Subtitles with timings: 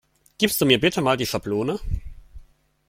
[0.39, 1.79] Gibst du mir bitte mal die Schablone?